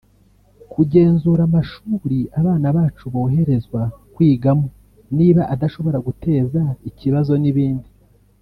[0.71, 3.81] kugenzura amashuri abana bacu boherezwa
[4.15, 4.65] kwigamo
[5.17, 7.89] niba adashobora guteza ikibazo n’ibindi